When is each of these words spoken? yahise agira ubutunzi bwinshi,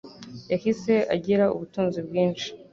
yahise 0.51 0.93
agira 1.15 1.45
ubutunzi 1.55 1.99
bwinshi, 2.07 2.47